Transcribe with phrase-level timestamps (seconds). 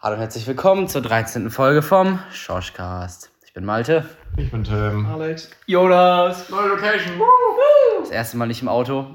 [0.00, 1.50] Hallo und herzlich willkommen zur 13.
[1.50, 3.30] Folge vom Schorschcast.
[3.44, 4.08] Ich bin Malte.
[4.36, 5.06] Ich bin Tim.
[5.06, 5.50] Alex.
[5.66, 6.48] Jonas.
[6.50, 7.20] Neue Location.
[8.00, 9.06] Das erste Mal nicht im Auto.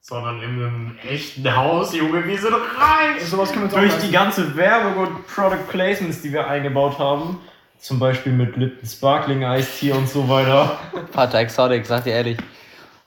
[0.00, 3.24] Sondern in einem echten Haus, Junge, wir sind reich.
[3.24, 7.40] Sowas können wir uns Durch die ganze Werbung und Product Placements, die wir eingebaut haben,
[7.78, 10.78] zum Beispiel mit Lipton Sparkling Eistee und so weiter.
[11.12, 12.38] Vater Exotic, sag dir ehrlich.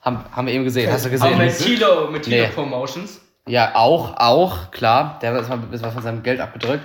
[0.02, 0.92] Haben, haben wir eben gesehen.
[0.92, 1.34] Hast du gesehen?
[1.34, 2.48] Aber mit Tilo, mit Tilo Nee.
[2.54, 3.22] Promotions.
[3.48, 5.20] Ja, auch, auch, klar.
[5.22, 6.84] Der hat jetzt mal ein bisschen was von seinem Geld abgedrückt.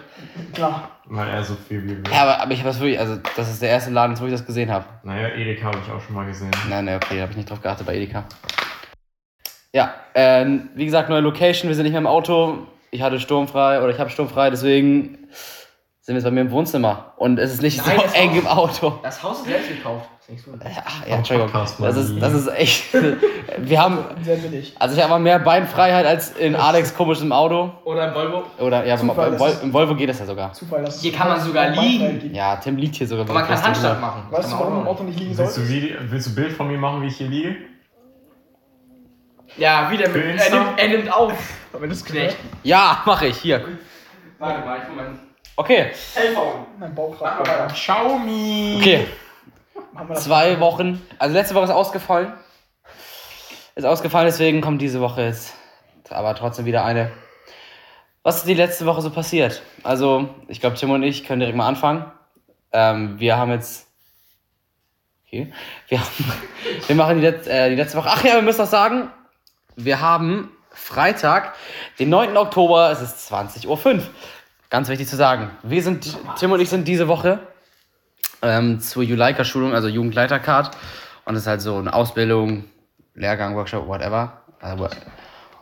[0.53, 0.91] Klar.
[1.09, 2.13] Naja, so viel wie wir.
[2.13, 4.33] Ja, aber, aber ich habe das wirklich, also das ist der erste Laden, wo ich
[4.33, 4.85] das gesehen habe.
[5.03, 6.51] Naja, Edeka habe ich auch schon mal gesehen.
[6.69, 8.25] Nein, nein, okay, da habe ich nicht drauf geachtet bei Edeka.
[9.73, 12.67] Ja, ähm, wie gesagt, neue Location, wir sind nicht mehr im Auto.
[12.91, 15.29] Ich hatte sturmfrei oder ich habe sturmfrei, deswegen
[16.01, 17.15] sind wir jetzt bei mir im Wohnzimmer.
[17.17, 18.37] Und es ist nicht Nein, so eng auch.
[18.37, 18.99] im Auto.
[19.03, 20.09] Das Haus ist selbst gekauft.
[20.31, 20.69] Das ist nicht so.
[20.69, 21.51] Ja, ja, Entschuldigung.
[21.53, 22.85] Das ist, das ist echt.
[23.59, 23.99] Wir haben.
[24.79, 27.73] Also ich habe mehr Beinfreiheit als in Alex komischem Auto.
[27.85, 28.45] Oder ein Volvo.
[28.59, 30.53] Oder ja, Zufall, im, das im Volvo geht das ja sogar.
[30.53, 32.33] Zufall, dass Hier kann man sogar liegen.
[32.33, 33.25] Ja, Tim liegt hier sogar.
[33.25, 34.23] Aber man kann im Handstand machen.
[34.31, 35.73] Weißt du, warum du im Auto nicht liegen Willst du, sollst?
[35.73, 37.57] Video, willst du ein Bild von mir machen, wie ich hier liege?
[39.57, 40.41] Ja, wieder mit.
[40.41, 41.33] Er nimmt, er nimmt auf.
[41.73, 42.37] Aber das Knecht.
[42.63, 43.37] Ja, mache ich.
[43.39, 43.65] Hier.
[44.39, 45.19] Warte mal, ich meinen
[45.57, 45.91] Okay.
[46.15, 46.67] Telefon.
[46.79, 47.17] Mein Bauch.
[47.73, 48.77] Xiaomi.
[48.79, 49.07] Okay.
[50.15, 51.05] Zwei Wochen.
[51.19, 52.33] Also letzte Woche ist ausgefallen.
[53.75, 55.55] Ist ausgefallen, deswegen kommt diese Woche jetzt.
[56.09, 57.11] Aber trotzdem wieder eine.
[58.23, 59.63] Was ist die letzte Woche so passiert?
[59.83, 62.05] Also, ich glaube, Tim und ich können direkt mal anfangen.
[62.73, 63.87] Ähm, wir haben jetzt.
[65.27, 65.53] Okay.
[65.89, 66.33] Wir, haben,
[66.87, 68.09] wir machen die, Letz-, äh, die letzte Woche.
[68.11, 69.11] Ach ja, wir müssen noch sagen,
[69.77, 71.55] wir haben Freitag,
[71.99, 72.37] den 9.
[72.37, 74.03] Oktober, es ist 20.05 Uhr.
[74.69, 75.51] Ganz wichtig zu sagen.
[75.63, 77.41] Wir sind, Tim und ich sind diese Woche
[78.43, 80.77] ähm, zur Juleika-Schulung, also Jugendleitercard.
[81.25, 82.65] Und das ist halt so eine Ausbildung,
[83.15, 84.33] Lehrgang, Workshop, whatever.
[84.61, 84.89] Also,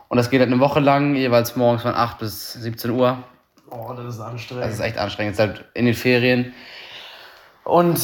[0.07, 3.23] und das geht halt eine Woche lang, jeweils morgens von 8 bis 17 Uhr.
[3.69, 4.65] Oh, das ist anstrengend.
[4.65, 6.53] Das ist echt anstrengend, es ist halt in den Ferien.
[7.63, 7.99] Und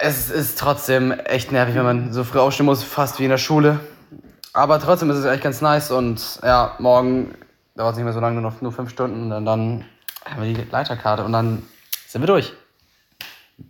[0.00, 3.38] es ist trotzdem echt nervig, wenn man so früh aufstehen muss, fast wie in der
[3.38, 3.80] Schule.
[4.52, 7.34] Aber trotzdem ist es echt ganz nice und ja, morgen
[7.74, 9.84] dauert es nicht mehr so lange, nur noch nur fünf Stunden und dann, dann
[10.24, 11.64] haben wir die Leiterkarte und dann
[12.06, 12.52] sind wir durch.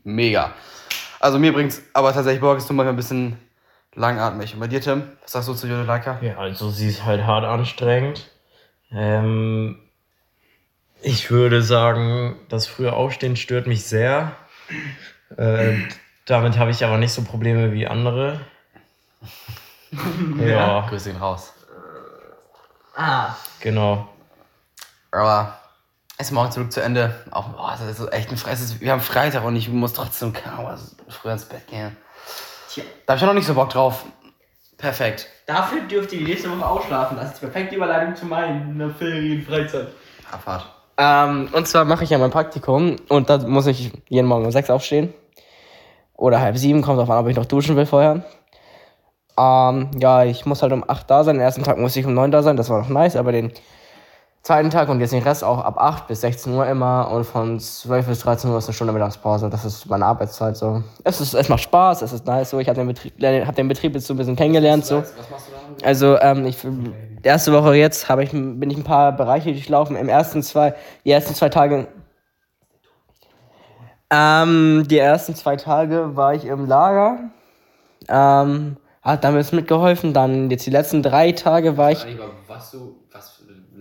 [0.03, 0.55] Mega.
[1.21, 3.39] Also mir bringt's aber tatsächlich ist nur manchmal ein bisschen
[3.95, 4.55] langatmig.
[4.55, 6.19] Und bei dir, Tim, was sagst du zu Jule Leica?
[6.21, 8.31] Ja, also sie ist halt hart anstrengend.
[8.91, 9.79] Ähm,
[11.01, 14.33] ich würde sagen, das frühe Aufstehen stört mich sehr.
[15.37, 15.77] Äh,
[16.27, 18.41] damit habe ich aber nicht so Probleme wie andere.
[20.39, 21.53] ja, Grüße ihn raus.
[22.97, 23.35] Ah.
[23.61, 24.09] genau.
[25.11, 25.59] Aber
[26.25, 27.15] ist morgen zurück zu Ende.
[27.31, 30.33] Auch, boah, das ist so echt ein ist- Wir haben Freitag und ich muss trotzdem
[31.09, 31.97] früher ins Bett gehen.
[32.71, 32.83] Tja.
[33.07, 34.05] Da habe ich auch noch nicht so Bock drauf.
[34.79, 35.29] Perfekt.
[35.47, 37.17] Dafür dürft ihr die nächste Woche ausschlafen.
[37.17, 39.89] Das ist die perfekte Überleitung zu meiner Ferienfreizeit.
[40.31, 40.67] Abfahrt.
[40.97, 44.51] Ähm, und zwar mache ich ja mein Praktikum und da muss ich jeden Morgen um
[44.53, 45.13] sechs aufstehen.
[46.15, 48.25] Oder halb sieben, kommt drauf an, ob ich noch duschen will vorher.
[49.37, 51.37] Ähm, ja, ich muss halt um acht da sein.
[51.37, 53.53] Den ersten Tag musste ich um neun da sein, das war noch nice, aber den
[54.45, 57.59] zweiten Tag und jetzt den Rest auch ab 8 bis 16 Uhr immer und von
[57.59, 59.49] 12 bis 13 Uhr ist eine Stunde Mittagspause.
[59.49, 60.85] Das ist meine Arbeitszeit so.
[61.03, 62.59] Es, ist, es macht Spaß, es ist nice so.
[62.59, 63.15] Ich habe den, Betrieb-
[63.47, 64.99] hab den Betrieb jetzt so ein bisschen kennengelernt so.
[64.99, 65.87] Was machst du da?
[65.87, 69.97] Also, ähm, ich, die erste Woche jetzt habe ich, bin ich ein paar Bereiche durchlaufen.
[69.97, 70.75] Im ersten zwei,
[71.07, 71.89] die ersten zwei Tage.
[74.11, 77.31] Ähm, die ersten zwei Tage war ich im Lager.
[78.11, 80.13] Ähm, hat damit mitgeholfen.
[80.13, 82.05] Dann jetzt die letzten drei Tage war ich.
[82.47, 82.77] Was
[83.11, 83.34] was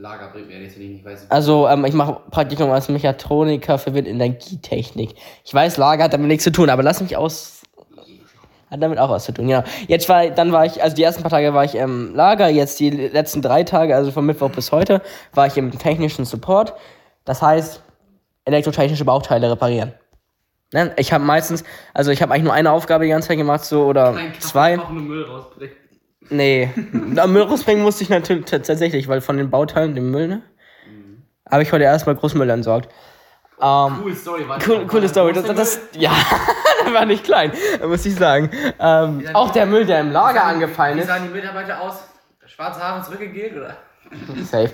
[0.04, 1.32] Lager bringt mir jetzt, wenn ich nicht weiß.
[1.32, 5.16] Also, ähm, ich mache Praktikum als Mechatroniker für Windenergietechnik.
[5.46, 7.62] Ich weiß, Lager hat damit nichts zu tun, aber lass mich aus.
[8.70, 9.64] Hat damit auch was zu tun, genau.
[9.88, 12.82] Jetzt war, dann war ich, also die ersten paar Tage war ich im Lager, jetzt
[12.82, 15.02] die letzten drei Tage, also von Mittwoch bis heute,
[15.34, 16.74] war ich im technischen Support.
[17.24, 17.82] Das heißt,
[18.44, 19.94] elektrotechnische Bauteile reparieren.
[20.74, 20.92] Ne?
[20.98, 23.86] Ich habe meistens, also ich habe eigentlich nur eine Aufgabe die ganze Zeit gemacht, so,
[23.86, 24.76] oder zwei.
[24.76, 25.78] Müll rausbringen.
[26.30, 30.42] Nee, Müll rausbringen musste ich natürlich tatsächlich, weil von den Bauteilen, dem Müll, ne?
[31.50, 32.90] Habe ich heute erstmal Großmüll entsorgt.
[33.62, 35.34] Ähm, Cool Story, war cool, coole Story.
[35.34, 36.12] Das, das, das, ja,
[36.84, 37.52] das war nicht klein,
[37.86, 38.50] muss ich sagen.
[38.80, 41.08] Ähm, auch der Müll, der im Lager angefallen Wie ist.
[41.08, 41.96] sahen die Mitarbeiter aus?
[42.46, 43.78] Schwarze Haare zurückgegeben, oder?
[44.44, 44.72] Safe.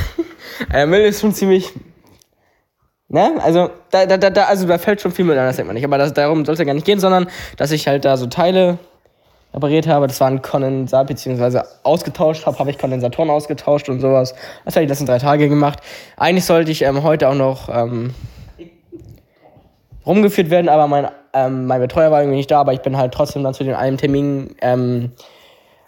[0.72, 1.72] der Müll ist schon ziemlich.
[3.08, 3.34] Ne?
[3.42, 5.74] Also da, da, da, da, also da fällt schon viel Müll an, das denkt man
[5.74, 5.84] nicht.
[5.84, 8.26] Aber das, darum soll es ja gar nicht gehen, sondern dass ich halt da so
[8.26, 8.78] Teile
[9.54, 10.06] repariert habe.
[10.06, 14.34] Das war ein Kondensat, beziehungsweise ausgetauscht habe, habe ich Kondensatoren ausgetauscht und sowas.
[14.64, 15.80] Das habe ich die letzten drei Tage gemacht.
[16.16, 18.14] Eigentlich sollte ich ähm, heute auch noch ähm,
[20.06, 23.12] rumgeführt werden, aber mein, ähm, mein Betreuer war irgendwie nicht da, aber ich bin halt
[23.12, 25.12] trotzdem dann zu den einem Termin ähm,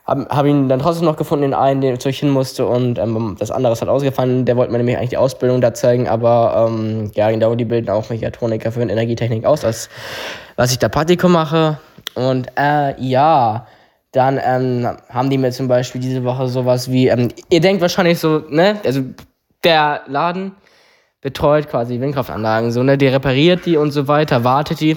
[0.07, 2.67] Habe hab ihn dann trotzdem noch gefunden, den einen, den ich hin musste.
[2.67, 4.45] Und ähm, das andere ist halt ausgefallen.
[4.45, 6.09] Der wollte mir nämlich eigentlich die Ausbildung da zeigen.
[6.09, 9.89] Aber ähm, ja, genau, die bilden auch Mechatroniker für Energietechnik aus, als
[10.57, 11.79] was ich da Praktikum mache.
[12.15, 13.67] Und äh, ja,
[14.15, 18.21] dann ähm, haben die mir zum Beispiel diese Woche sowas wie, ähm, ihr denkt wahrscheinlich
[18.21, 19.01] so, ne, also
[19.65, 20.53] der Laden
[21.21, 24.97] betreut quasi Windkraftanlagen, so, ne, die repariert die und so weiter, wartet die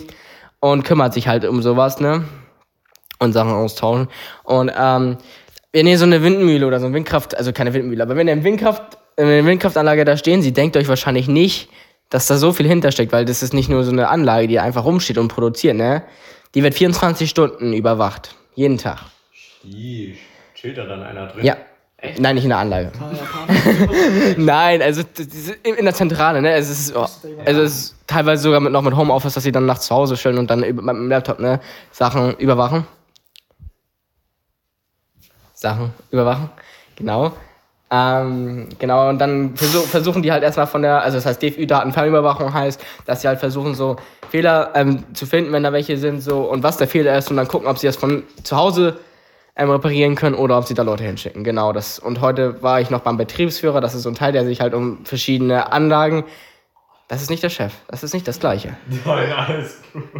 [0.59, 2.25] und kümmert sich halt um sowas, ne,
[3.19, 4.07] und Sachen austauschen.
[4.43, 5.17] Und ähm,
[5.71, 8.33] wenn ihr so eine Windmühle oder so eine Windkraft, also keine Windmühle, aber wenn ihr
[8.33, 11.69] eine Windkraft, eine Windkraftanlage da stehen sieht, denkt euch wahrscheinlich nicht,
[12.09, 14.85] dass da so viel hintersteckt, weil das ist nicht nur so eine Anlage, die einfach
[14.85, 16.03] rumsteht und produziert, ne?
[16.55, 18.35] Die wird 24 Stunden überwacht.
[18.55, 18.99] Jeden Tag.
[19.33, 20.17] Sheesh.
[20.55, 21.45] Chillt da dann einer drin?
[21.45, 21.57] Ja.
[22.19, 22.91] Nein, nicht in der Anlage.
[24.37, 25.01] Nein, also
[25.63, 26.53] in der Zentrale, ne?
[26.53, 27.07] Es ist, oh,
[27.45, 30.15] also es ist teilweise sogar mit, noch mit Homeoffice, dass sie dann nachts zu Hause
[30.15, 31.59] stellen und dann über, mit dem Laptop ne,
[31.91, 32.85] Sachen überwachen.
[35.57, 36.51] Sachen überwachen,
[36.95, 37.31] genau.
[37.89, 42.53] Ähm, genau, und dann versuch, versuchen die halt erstmal von der, also das heißt DFÜ-Datenfernüberwachung
[42.53, 43.95] heißt, dass sie halt versuchen, so
[44.29, 47.37] Fehler ähm, zu finden, wenn da welche sind, so und was der Fehler ist und
[47.37, 48.99] dann gucken, ob sie das von zu Hause
[49.55, 51.43] ähm, reparieren können oder ob sie da Leute hinschicken.
[51.43, 51.97] Genau das.
[51.97, 54.75] Und heute war ich noch beim Betriebsführer, das ist so ein Teil, der sich halt
[54.75, 56.25] um verschiedene Anlagen.
[57.07, 58.75] Das ist nicht der Chef, das ist nicht das Gleiche.
[59.05, 60.03] Nein, alles gut.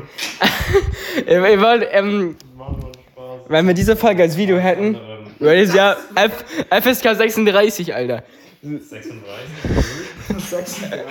[1.26, 2.38] Ich, wollte, ähm,
[3.48, 4.98] wenn wir diese Folge als Video hätten,
[5.40, 8.24] Ähm, wäre das ja F, FSK 36, Alter.
[8.62, 9.22] 36.
[10.38, 11.02] 36.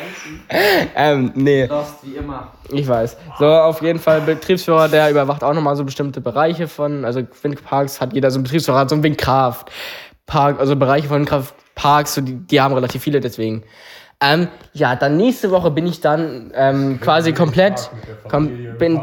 [0.96, 1.66] Ähm, nee.
[1.66, 2.52] Lost, wie immer.
[2.70, 3.16] Ich weiß.
[3.38, 8.00] So, auf jeden Fall Betriebsführer, der überwacht auch nochmal so bestimmte Bereiche von, also Windparks
[8.00, 12.34] hat jeder so einen Betriebsführer, hat so einen Windkraftpark, also Bereiche von Windkraftparks, so die,
[12.34, 13.62] die haben relativ viele deswegen.
[14.20, 17.90] Ähm, ja, dann nächste Woche bin ich dann ähm, quasi komplett,
[18.28, 18.48] kom
[18.78, 18.96] bin,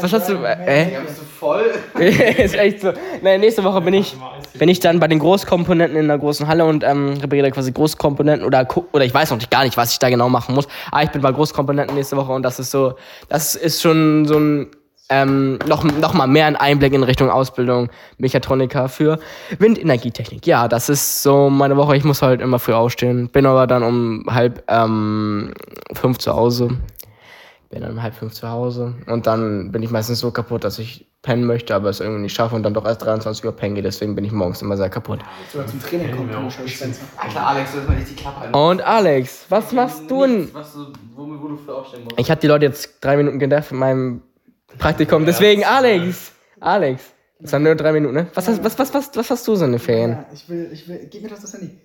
[0.00, 1.64] Was hast du, äh, Bist du voll?
[1.98, 2.92] ist echt so.
[3.22, 4.16] Nein, nächste Woche bin ich,
[4.54, 8.44] bin ich dann bei den Großkomponenten in der großen Halle und ähm, repariere quasi Großkomponenten
[8.44, 10.66] oder oder ich weiß noch nicht gar nicht, was ich da genau machen muss.
[10.90, 12.94] Aber ich bin bei Großkomponenten nächste Woche und das ist so,
[13.28, 14.70] das ist schon so ein
[15.10, 19.18] ähm, noch, noch mal mehr ein Einblick in Richtung Ausbildung Mechatroniker für
[19.58, 20.46] Windenergietechnik.
[20.46, 21.96] Ja, das ist so meine Woche.
[21.96, 25.52] Ich muss halt immer früh aufstehen, bin aber dann um halb ähm,
[25.94, 26.78] fünf zu Hause
[27.70, 30.80] bin dann um halb fünf zu Hause und dann bin ich meistens so kaputt, dass
[30.80, 33.74] ich pennen möchte, aber es irgendwie nicht schaffe und dann doch erst 23 Uhr pennen
[33.74, 33.82] gehe.
[33.82, 35.20] Deswegen bin ich morgens immer sehr kaputt.
[35.52, 37.02] Sogar zum Training scheiß Spencer.
[37.16, 38.54] Alter, Alex, du mal nicht die Klappe halten.
[38.54, 40.40] Und Alex, was machst du denn?
[40.40, 42.18] Nichts, Was du, wo, wo du früh aufstehen musst.
[42.18, 44.22] Ich habe die Leute jetzt drei Minuten genervt in meinem
[44.78, 45.26] Praktikum.
[45.26, 47.02] Deswegen, Alex, Alex,
[47.38, 48.26] das waren nur drei Minuten, ne?
[48.34, 50.12] Was hast, was, was, was, was hast du so in den Ferien?
[50.12, 51.78] Ja, ich will, ich will, gib mir das, das Handy.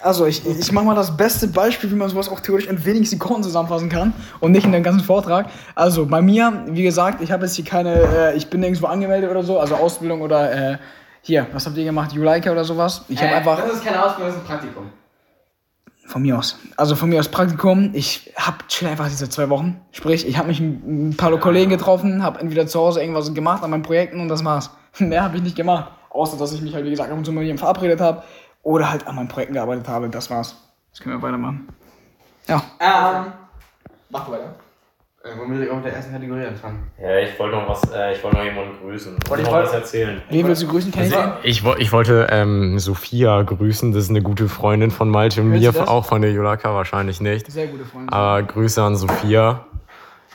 [0.00, 3.04] Also, ich, ich mach mal das beste Beispiel, wie man sowas auch theoretisch in wenigen
[3.04, 5.46] Sekunden zusammenfassen kann und nicht in den ganzen Vortrag.
[5.74, 9.28] Also, bei mir, wie gesagt, ich habe jetzt hier keine, äh, ich bin nirgendwo angemeldet
[9.30, 10.78] oder so, also Ausbildung oder, äh,
[11.20, 13.04] hier, was habt ihr gemacht, Juleika oder sowas?
[13.08, 14.90] Ich habe einfach, Das ist keine Ausbildung, das ist ein Praktikum.
[16.08, 19.78] Von mir aus, also von mir aus Praktikum, ich hab chill einfach diese zwei Wochen.
[19.92, 23.70] Sprich, ich habe mich ein paar Kollegen getroffen, habe entweder zu Hause irgendwas gemacht an
[23.70, 24.70] meinen Projekten und das war's.
[24.98, 25.92] Mehr habe ich nicht gemacht.
[26.08, 28.22] Außer, dass ich mich halt, wie gesagt, ab und zu mit jemandem verabredet habe
[28.62, 30.08] oder halt an meinen Projekten gearbeitet habe.
[30.08, 30.56] Das war's.
[30.92, 31.68] Das können wir weitermachen.
[32.46, 32.62] Ja.
[32.80, 33.32] Ähm.
[34.08, 34.54] Mach weiter.
[35.24, 36.92] Äh, womit wir mit der ersten Kategorie anfangen?
[37.02, 39.16] Ja, ich wollte noch was, äh, ich wollte noch jemanden grüßen.
[39.24, 40.22] Ich wollte ich noch was erzählen.
[40.30, 40.92] Wen willst du grüßen?
[40.92, 41.32] Kenn ich den?
[41.42, 45.48] Ich, wo- ich wollte ähm, Sophia grüßen, das ist eine gute Freundin von Malte und
[45.50, 47.50] mir, auch von der Julaka wahrscheinlich nicht.
[47.50, 48.12] Sehr gute Freunde.
[48.12, 49.66] Aber Grüße an Sophia.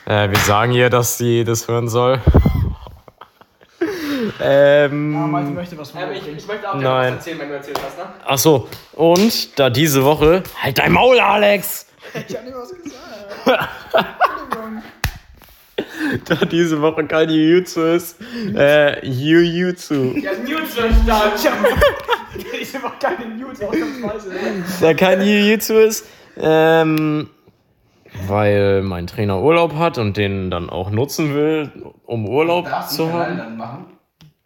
[0.06, 2.20] Äh, wir sagen ihr, dass sie das hören soll.
[4.42, 7.14] ähm, Ah, Malte möchte was von Ähm, ich, ich möchte auch Nein.
[7.14, 8.04] was erzählen, wenn du erzählt hast, ne?
[8.26, 10.44] Ach so, und da diese Woche.
[10.62, 11.88] Halt dein Maul, Alex!
[12.28, 13.46] Ich hab dir was gesagt.
[16.26, 18.18] Da diese Woche kein Jujutsu ist.
[18.56, 20.14] Äh, Jujutsu.
[20.18, 21.40] Ja, News am Start.
[22.60, 24.32] Ich hab auch keine News ausnahmsweise.
[24.82, 26.06] Da kein Jujutsu ist.
[26.38, 27.30] Ähm,
[28.28, 31.72] weil mein Trainer Urlaub hat und den dann auch nutzen will,
[32.06, 33.38] um Urlaub Darfst zu du haben.
[33.38, 33.86] dann machen?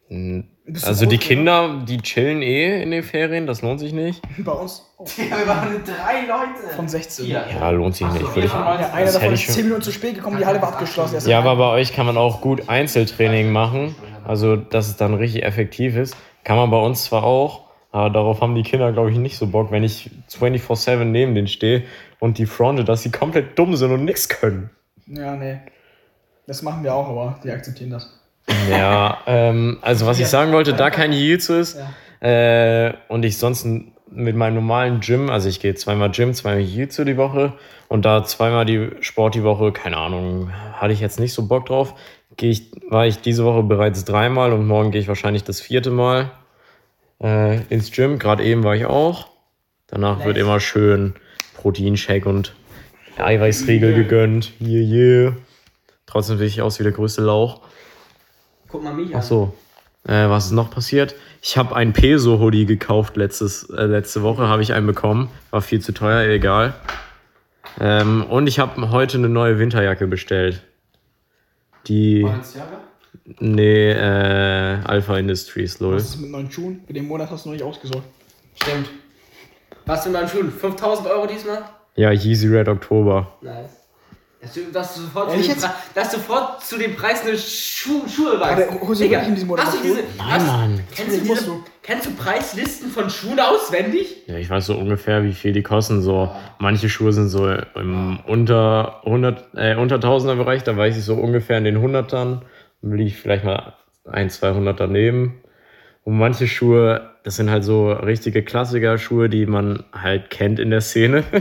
[0.09, 0.43] Du
[0.83, 4.21] Also die Kinder, die chillen eh in den Ferien, das lohnt sich nicht.
[4.39, 6.75] Bei uns oh, Ja, wir waren drei Leute.
[6.75, 7.25] von 16.
[7.25, 7.45] Vier.
[7.50, 8.36] Ja, lohnt sich nicht.
[8.36, 10.62] Würde ich, Ja, einer davon ist ich schon- 10 Minuten zu spät gekommen, die Halle
[10.62, 11.29] war abgeschlossen.
[11.29, 13.95] Ja, aber bei euch kann man auch gut Einzeltraining machen.
[14.25, 16.17] Also, dass es dann richtig effektiv ist.
[16.43, 19.47] Kann man bei uns zwar auch, aber darauf haben die Kinder, glaube ich, nicht so
[19.47, 21.83] Bock, wenn ich 24-7 neben denen stehe
[22.19, 24.69] und die fronte, dass sie komplett dumm sind und nichts können.
[25.05, 25.59] Ja, nee.
[26.45, 28.13] Das machen wir auch, aber die akzeptieren das.
[28.69, 31.77] Ja, ähm, also was ich sagen wollte, da kein Jiu-Jitsu ist
[32.19, 33.67] äh, und ich sonst
[34.09, 37.53] mit meinem normalen Gym, also ich gehe zweimal Gym, zweimal Jiu-Jitsu die Woche
[37.87, 41.65] und da zweimal die Sport die Woche, keine Ahnung, hatte ich jetzt nicht so Bock
[41.65, 41.93] drauf.
[42.37, 45.91] gehe ich, war ich diese Woche bereits dreimal und morgen gehe ich wahrscheinlich das vierte
[45.91, 46.31] Mal
[47.21, 48.19] äh, ins Gym.
[48.19, 49.27] Gerade eben war ich auch.
[49.87, 51.15] Danach wird immer schön
[51.55, 52.53] Proteinshake und
[53.17, 54.51] Eiweißriegel gegönnt.
[54.61, 55.33] Yeah, yeah.
[56.05, 57.61] Trotzdem sehe ich aus wie der größte Lauch.
[58.69, 59.53] Guck mal mich Ach so.
[60.07, 61.15] Äh, was ist noch passiert?
[61.41, 65.29] Ich habe ein Peso-Hoodie gekauft letztes, äh, letzte Woche, habe ich einen bekommen.
[65.51, 66.74] War viel zu teuer, egal.
[67.79, 70.63] Ähm, und ich habe heute eine neue Winterjacke bestellt.
[71.88, 72.27] Die.
[73.39, 75.95] Nee, äh, Alpha Industries, lol.
[75.95, 76.81] Was ist mit neuen Schuhen?
[76.88, 78.07] Für den Monat hast du noch nicht ausgesorgt.
[78.55, 78.89] Stimmt.
[79.86, 80.51] Was sind deine Schulen?
[80.51, 81.63] 5000 Euro diesmal?
[81.95, 83.33] Ja, Yeezy Red Oktober.
[83.41, 83.76] Nice.
[84.73, 85.65] Dass du, sofort, zu Ehrlich dem jetzt?
[85.65, 88.71] Pre- dass du sofort zu dem Preis eine Schu Schuhe weißt.
[88.81, 89.95] holst du Digga, wirklich in diesem Monat hast du diese?
[90.17, 90.79] Nein, hast, Mann.
[90.95, 91.51] Kennst du, diese,
[91.83, 94.23] kennst du Preislisten von Schuhen auswendig?
[94.27, 96.01] Ja, ich weiß so ungefähr, wie viel die kosten.
[96.01, 100.63] So, manche Schuhe sind so im unter 100, äh, unter 1000er Bereich.
[100.63, 102.41] Da weiß ich so ungefähr in den Hundertern.
[102.81, 103.73] Dann will ich vielleicht mal
[104.05, 105.41] ein, 200 daneben.
[106.03, 110.79] Und manche Schuhe, das sind halt so richtige Klassiker-Schuhe, die man halt kennt in der
[110.81, 111.23] Szene.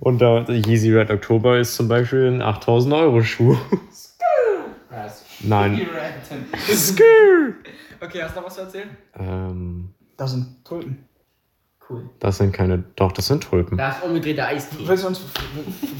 [0.00, 3.56] Und da Yeezy Red October ist zum Beispiel ein 8000 Euro Schuh.
[5.40, 5.86] Nein.
[8.00, 8.90] Okay, hast du noch was zu erzählen?
[9.18, 11.04] Ähm, Das sind Tulpen.
[11.90, 12.10] Cool.
[12.20, 13.78] das sind keine, doch, das sind Tulpen.
[13.78, 14.76] Da ist umgedrehter Eistee.
[14.86, 15.20] Willst du uns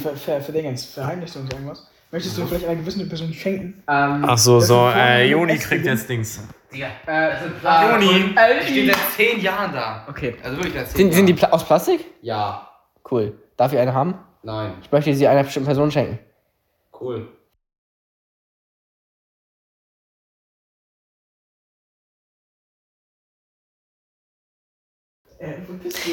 [0.03, 0.85] ver- ver- verdingens?
[0.85, 1.89] Verheimlichst du uns irgendwas?
[2.13, 3.83] Möchtest du vielleicht einer gewissen Person schenken?
[3.89, 6.43] Ähm, Ach so, Das so, äh, Joni kriegt jetzt Dings.
[6.73, 8.35] Digga, äh, das sind Pla- Juni.
[8.37, 10.05] Äh, ich stehe seit zehn Jahren da.
[10.09, 10.35] Okay.
[10.43, 11.39] Also wirklich seit zehn Sind, sind die Jahren.
[11.39, 12.05] Pla aus Plastik?
[12.21, 12.69] Ja,
[13.11, 13.33] Cool.
[13.59, 14.15] Darf ich eine haben?
[14.43, 16.19] nein, Ich möchte sie einer bestimmten Person schenken.
[16.99, 17.29] cool.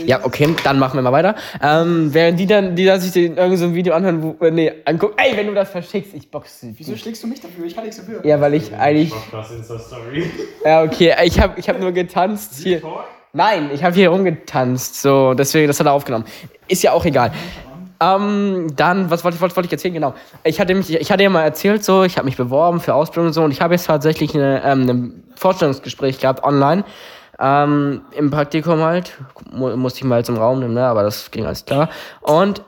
[0.05, 1.35] Ja, okay, dann machen wir mal weiter.
[1.61, 4.51] Ähm, während die dann, die da sich den, irgend so ein Video anhören, wo, äh,
[4.51, 6.79] nee, angucken, ey, wenn du das verschickst, ich boxe dich.
[6.79, 7.65] Wieso schlägst du mich dafür?
[7.65, 8.23] Ich halte nichts dafür.
[8.25, 10.29] Ja, weil ich eigentlich, Krass Insta-Story.
[10.63, 12.81] ja, okay, ich habe ich hab nur getanzt hier.
[13.35, 16.23] Nein, ich habe hier rumgetanzt, so, deswegen, das hat er aufgenommen.
[16.69, 17.33] Ist ja auch egal.
[17.99, 19.93] Ähm, dann, was wollte ich, wollte, wollte ich erzählen?
[19.93, 20.13] Genau.
[20.45, 23.27] Ich hatte mich, ich hatte ja mal erzählt, so, ich habe mich beworben für Ausbildung
[23.27, 26.85] und so, und ich habe jetzt tatsächlich eine, ähm, ein Vorstellungsgespräch gehabt online.
[27.37, 29.17] Ähm, Im Praktikum halt.
[29.51, 30.85] Mu musste ich mal zum Raum nehmen, ne?
[30.85, 31.89] aber das ging alles klar.
[32.21, 32.61] Und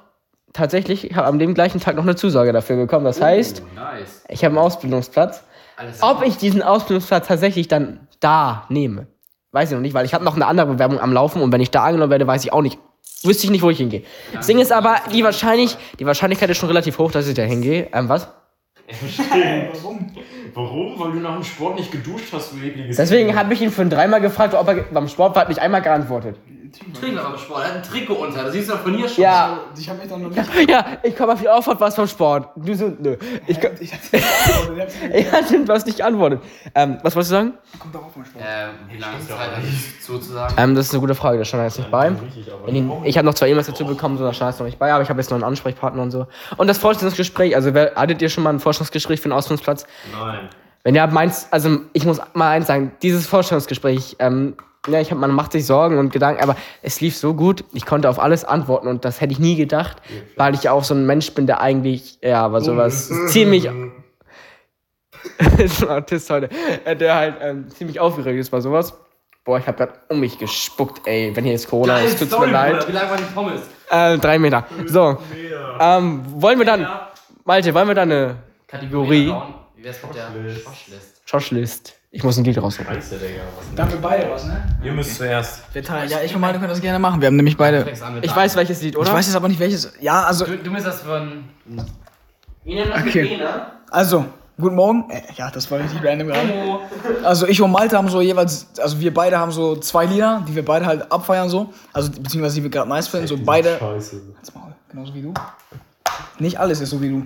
[0.52, 3.06] tatsächlich, ich habe am dem gleichen Tag noch eine Zusage dafür bekommen.
[3.06, 4.26] Das heißt, Nice.
[4.28, 5.44] ich habe einen Ausbildungsplatz.
[5.78, 9.08] Alles Ob ich diesen Ausbildungsplatz tatsächlich dann da nehme,
[9.52, 11.62] weiß ich noch nicht, weil ich habe noch eine andere Bewerbung am Laufen und wenn
[11.62, 12.80] ich da angenommen werde, weiß ich auch nicht.
[13.24, 14.04] Wüsste ich nicht, wo ich hingehe.
[14.34, 17.42] Das Ding ist aber, die, wahrscheinlich, die Wahrscheinlichkeit ist schon relativ hoch, dass ich da
[17.42, 17.90] hingehe.
[17.92, 18.28] Ähm, was?
[19.74, 20.12] Warum?
[20.54, 21.00] Warum?
[21.00, 23.86] Weil du nach dem Sport nicht geduscht hast, du ekliges Deswegen habe ich ihn für
[23.86, 26.38] dreimal gefragt, ob er beim Sport war, hat nicht einmal geantwortet.
[26.72, 27.62] Trikot aber Sport.
[27.64, 28.44] Er hat ein Trikot unter.
[28.44, 29.24] Das siehst du doch von hier schon.
[29.24, 30.70] Ja, Ich habe mich dann noch nicht.
[30.70, 32.50] ja, ich komme auf die Antwort, was vom Sport.
[32.56, 33.16] Du so, nö.
[33.48, 36.42] Ich, ko- Ich hab's nicht geantwortet, ich ja, stimmt, du hast nicht geantwortet.
[36.76, 37.54] Ähm, was wolltest du sagen?
[37.80, 38.44] Kommt darauf vom Sport.
[38.48, 40.54] Ähm, wie lange habe ich sozusagen?
[40.58, 42.12] Ähm, das ist eine gute Frage, das stand jetzt nicht bei.
[42.68, 44.92] Den, ich habe noch zwei E-Mails dazu bekommen, so da stand jetzt noch nicht bei,
[44.94, 46.28] aber ich habe jetzt noch einen Ansprechpartner und so.
[46.58, 49.86] Und das Vorstellungsgespräch, also wer, hattet ihr schon mal ein Vorstellungsgespräch für einen Ausbildungsplatz?
[50.12, 50.50] Nein.
[50.84, 54.56] Wenn ihr meins, also ich muss mal eins sagen, dieses Vorstellungsgespräch, ähm,
[54.88, 57.86] ja, ich hab, man macht sich Sorgen und Gedanken, aber es lief so gut, ich
[57.86, 59.98] konnte auf alles antworten und das hätte ich nie gedacht,
[60.36, 63.70] weil ich auch so ein Mensch bin, der eigentlich, ja, aber sowas ziemlich,
[65.58, 66.50] ist ein Autist heute,
[66.86, 68.94] äh, der halt ähm, ziemlich aufgeregt ist bei sowas.
[69.44, 72.48] Boah, ich hab grad um mich gespuckt, ey, wenn hier jetzt Corona ist, tut's mir
[72.48, 72.86] leid.
[72.88, 73.62] Wie lange war die Pommes?
[73.90, 74.66] Äh, drei Meter.
[74.88, 75.18] So,
[75.80, 76.86] ähm, wollen wir dann,
[77.46, 78.36] Malte, wollen wir dann eine
[78.68, 79.34] Kategorie?
[79.76, 80.34] Wie wär's mit der
[80.66, 81.22] Waschlist?
[81.26, 81.94] Josh-List.
[82.18, 82.88] Ich muss ein Lied raussuchen.
[82.96, 83.42] Scheiße, Digga.
[83.58, 84.64] Was Da haben wir beide was, ne?
[84.84, 85.62] Ihr müsst zuerst.
[85.72, 87.22] Wir teilen- Ja, ich und Malte können das gerne machen.
[87.22, 87.84] Wir haben nämlich beide.
[87.86, 88.42] Fängst an mit Ich deinem.
[88.44, 89.08] weiß welches Lied, oder?
[89.08, 89.94] Ich weiß jetzt aber nicht welches.
[90.02, 90.46] Ja, also.
[90.46, 91.44] Du, du bist das von.
[92.64, 93.38] Wir nehmen das Okay.
[93.38, 93.48] mit?
[93.92, 94.26] Also,
[94.60, 95.10] guten Morgen.
[95.12, 96.50] Äh, ja, das war richtig random gerade.
[97.24, 100.56] Also ich und Malte haben so jeweils, also wir beide haben so zwei Lieder, die
[100.56, 101.72] wir beide halt abfeiern so.
[101.94, 103.28] Also beziehungsweise die wir gerade nice finden.
[103.28, 103.78] So beide.
[103.80, 104.22] Scheiße.
[104.36, 105.34] Halt's Maul, genauso wie du.
[106.40, 107.24] Nicht alles ist so wie du.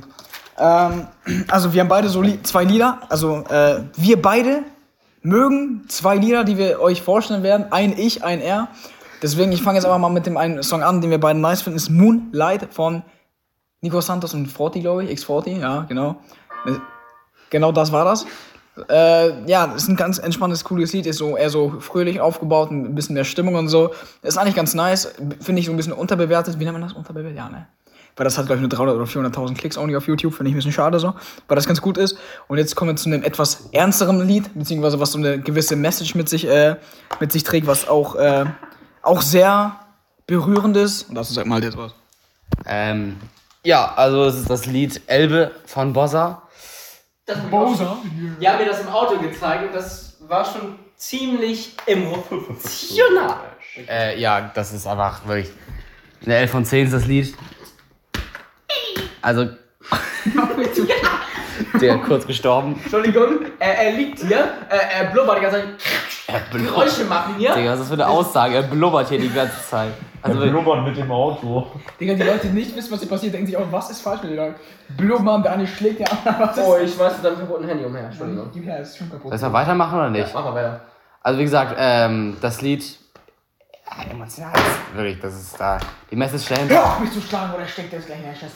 [0.60, 1.08] Ähm,
[1.50, 3.00] also wir haben beide so Li zwei Lieder.
[3.10, 4.64] Also äh, wir beide
[5.22, 7.72] mögen zwei Lieder, die wir euch vorstellen werden.
[7.72, 8.70] Ein Ich, ein Er.
[9.22, 11.62] Deswegen, ich fange jetzt aber mal mit dem einen Song an, den wir beide nice
[11.62, 11.78] finden.
[11.78, 13.04] Ist Moonlight von
[13.82, 15.20] Nico Santos und Forti, glaube ich.
[15.20, 16.16] X40, ja, genau.
[17.50, 18.26] Genau das war das.
[18.90, 21.06] Äh, ja, ist ein ganz entspanntes, cooles Lied.
[21.06, 23.92] Ist so eher so fröhlich aufgebaut, ein bisschen mehr Stimmung und so.
[24.24, 25.14] Ist eigentlich ganz nice.
[25.40, 26.60] Finde ich so ein bisschen unterbewertet.
[26.60, 26.94] Wie nennt man das?
[26.94, 27.38] Unterbewertet?
[27.38, 27.68] Ja, ne?
[28.16, 30.34] Weil das hat, glaube ich, nur 300 oder 400.000 Klicks only auf YouTube.
[30.34, 31.14] Finde ich ein bisschen schade so.
[31.48, 32.18] Weil das ganz gut ist.
[32.48, 36.16] Und jetzt kommen wir zu einem etwas ernsteren Lied, beziehungsweise was so eine gewisse Message
[36.16, 36.76] mit sich, äh,
[37.20, 38.46] mit sich trägt, was auch, äh,
[39.02, 39.76] auch sehr
[40.28, 41.10] berührend ist.
[41.10, 41.94] Und dazu sagt mal jetzt was.
[42.66, 43.18] Ähm,
[43.64, 46.44] ja, also es ist das Lied Elbe von Bossa.
[47.50, 47.98] Bowser.
[48.40, 53.38] Die haben mir das im Auto gezeigt und das war schon ziemlich emotional.
[53.88, 55.50] Äh, ja, das ist einfach wirklich.
[56.26, 57.34] Eine 11 von 10 ist das Lied.
[59.22, 59.48] Also.
[61.80, 62.80] Der kurz gestorben.
[62.82, 65.64] Entschuldigung, er, er liegt hier, er, er blubbert die ganze
[66.28, 66.52] Zeit.
[66.52, 67.54] Geräusche machen hier.
[67.54, 68.56] Digga, was ist das für eine Aussage?
[68.56, 69.92] Er blubbert hier die ganze Zeit.
[70.22, 71.68] Also, Blubbern mit dem Auto.
[72.00, 74.22] Digga, die Leute, die nicht wissen, was hier passiert, denken sich auch, was ist falsch
[74.22, 74.56] mit den Leuten?
[74.98, 76.48] Blubbern, der eine schlägt der andere.
[76.48, 78.06] Was ist Oh, ich schmeiß mit deinem kaputten Handy umher.
[78.06, 78.50] Entschuldigung.
[78.54, 79.38] Gib her, ist schon kaputt.
[79.38, 80.34] Soll ich weitermachen oder nicht?
[80.34, 80.82] Mach mal weiter.
[81.22, 82.84] Also wie gesagt, ähm, das Lied.
[83.86, 85.78] Ja, emotional ist wirklich, das ist da.
[86.10, 86.70] Die Message stellen.
[86.70, 88.56] Hör auf mich zu schlagen oder steckt der jetzt gleich in der Scheiße.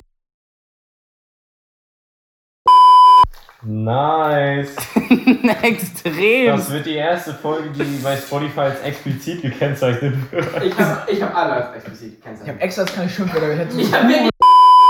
[3.67, 4.75] Nice.
[5.63, 6.57] Extrem.
[6.57, 10.63] Das wird die erste Folge, die bei Spotify als explizit gekennzeichnet wird.
[10.63, 12.55] Ich hab, ich hab alle als explizit Ich gekennzeichnet.
[12.57, 13.67] hab extra jetzt keine Schimpfwörter gehört.
[13.75, 14.29] Ich hab mir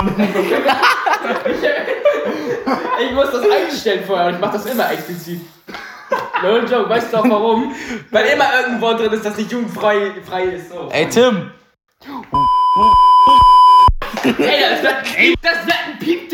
[3.00, 5.40] Ich muss das einstellen vorher und ich mach das immer explizit.
[6.42, 7.74] No joke, weißt du auch warum?
[8.10, 10.68] Weil immer irgendein Wort drin ist, das nicht jugendfrei frei ist.
[10.70, 10.88] So.
[10.92, 11.50] Ey Tim,
[14.22, 14.96] Ey, das wird,
[15.42, 16.25] das wird ein Piep-Duell.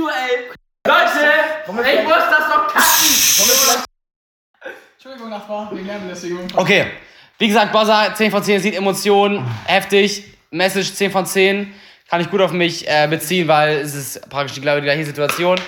[1.73, 3.85] Ich muss das noch cutten.
[4.95, 6.47] Entschuldigung, Nachbar, wegen Lärmbelästigung.
[6.55, 6.87] Okay,
[7.39, 11.73] wie gesagt, Bossa, 10 von 10, sieht Emotionen, heftig, Message 10 von 10,
[12.09, 14.87] kann ich gut auf mich äh, beziehen, weil es ist praktisch die, glaube ich, die
[14.87, 15.59] gleiche Situation.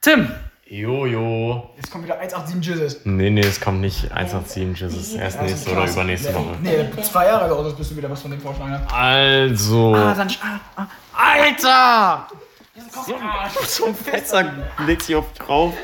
[0.00, 0.28] Tim,
[0.68, 1.70] Jojo.
[1.76, 3.00] Jetzt kommt wieder 187 Jizzes.
[3.04, 5.14] Nee, nee, es kommt nicht 187 Jesus.
[5.14, 6.56] Erst nächste oder übernächste Woche.
[6.60, 8.92] Nee, zwei Jahre dauert das, bis du wieder was von dem vorschlagen hast.
[8.92, 9.94] Also.
[9.94, 10.86] dann ah, ah.
[11.14, 12.28] Alter!
[13.66, 14.52] So ein Fetzer
[14.86, 15.74] legt sich auf drauf.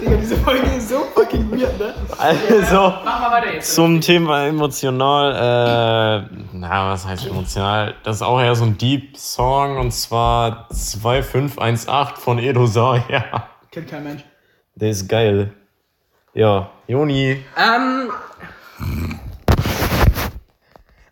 [0.00, 1.94] Digga, diese Folge ist so fucking weird, ne?
[2.18, 2.92] Also.
[3.04, 3.74] Mach mal weiter jetzt.
[3.74, 7.94] Zum Thema emotional, äh, na, was heißt emotional?
[8.02, 13.48] Das ist auch eher so ein Deep-Song und zwar 2518 von Edo Saya.
[13.70, 14.24] Kennt kein Mensch.
[14.74, 15.52] Der ist geil.
[16.34, 17.42] Ja, Joni.
[17.56, 18.10] Ähm.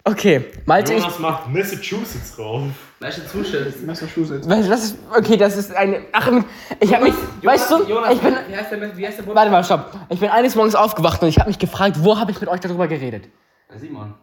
[0.09, 1.19] Okay, Malte, ich.
[1.19, 2.63] macht Massachusetts drauf.
[2.99, 4.49] Massachusetts.
[4.49, 4.97] Weißt du, das ist.
[5.15, 6.01] Okay, das ist eine.
[6.13, 6.31] Ach,
[6.81, 7.13] ich hab mich.
[7.43, 8.35] Weißt du, ich bin.
[8.49, 9.93] wie heißt der, wie heißt der Warte mal, stopp.
[10.09, 12.61] Ich bin eines Morgens aufgewacht und ich habe mich gefragt, wo habe ich mit euch
[12.61, 13.29] darüber geredet?
[13.77, 14.15] Simon.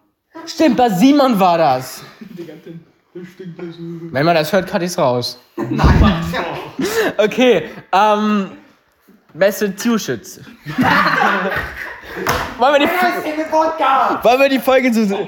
[0.47, 2.03] Stimmt, bei Simon war das.
[3.13, 5.39] Wenn man das hört, cut ich's raus.
[7.17, 8.51] okay, ähm.
[9.33, 10.39] Massachusetts.
[12.57, 15.27] Wollen wir die, Wollen wir die Folge so.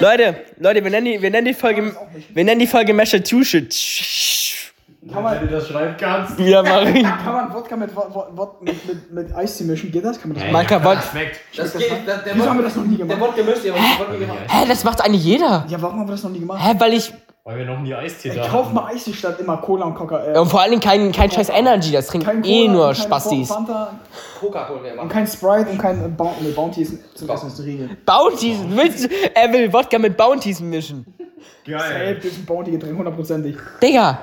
[0.00, 1.94] Leute, Leute, wir nennen die, wir nennen die Folge,
[2.32, 4.72] wir nennen die Folge Massachusetts.
[5.12, 6.38] Kann man, Wenn du das schreiben kannst.
[6.38, 7.02] Ja, Marie.
[7.02, 7.90] kann man Wodka mit,
[8.60, 9.92] mit, mit, mit Eistee mischen?
[9.92, 10.20] Geht das?
[10.20, 10.52] Kann man das machen?
[10.52, 11.40] Malka, Wod schmeckt.
[11.56, 13.20] Das geht, das, der Wieso haben wir das noch nie gemacht?
[13.20, 15.64] Wodka müsst ihr, aber Wodka Hä, das macht eigentlich jeder.
[15.68, 16.60] Ja, warum haben wir das noch nie gemacht?
[16.62, 17.12] Hä, weil ich.
[17.48, 20.34] Weil wir noch nie Eistee da Ich kauf mal Eistee statt immer Cola und Coca.
[20.34, 22.94] Äh, Und vor allen Dingen kein, kein scheiß Energy, das trinken kein eh Cola nur
[22.94, 23.48] Spastis.
[23.48, 23.98] Fanta
[24.38, 26.42] Coca-Cola und kein Sprite und kein äh, Bounty.
[26.44, 27.90] Nee, Bounty ist zum Essen ist eine Regel.
[28.04, 31.06] Bounties, willst du, er will Wodka mit Bounties mischen.
[31.66, 32.14] Safe, Geil.
[32.16, 33.56] das ist ein Bounty-Getränk, hundertprozentig.
[33.82, 34.18] Digga,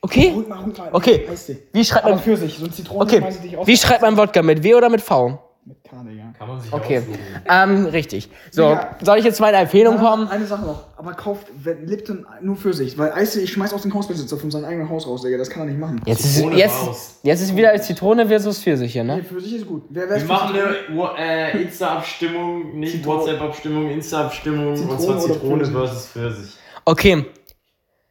[0.00, 0.30] okay?
[0.48, 0.88] Mal, hol mal.
[0.92, 1.28] Okay.
[1.30, 1.58] Eistee.
[1.74, 3.66] Wie schreibt Aber man, für sich, so ein Zitronen okay, ich dich aus.
[3.66, 5.38] wie schreibt man Wodka, mit W oder mit V?
[5.66, 6.32] Mit K, Digga.
[6.38, 7.18] Kann man sich Okay, aussuchen.
[7.48, 8.30] ähm, richtig.
[8.50, 8.96] So, Digga.
[9.02, 10.26] soll ich jetzt zu meiner Empfehlung kommen?
[10.28, 13.82] Eine Sache noch, aber kauft wenn Lipton nur für sich, weil Eistee, ich schmeiß aus
[13.82, 16.00] dem Hausbesitzer von seinem eigenen Haus raus, Digga, das kann er nicht machen.
[16.06, 17.20] Jetzt ist, Zitrone jetzt, raus.
[17.22, 19.22] jetzt ist wieder Zitrone versus Pfirsich hier, Nee, ne?
[19.24, 19.84] für sich ist gut.
[19.90, 23.18] Wer Wir wär's machen eine äh, Insta-Abstimmung, nicht Zitrone.
[23.20, 25.74] WhatsApp-Abstimmung, Insta-Abstimmung und Zitrone zwar oder Zitrone Pfirsich?
[25.74, 26.50] versus Pfirsich.
[26.86, 27.26] Okay,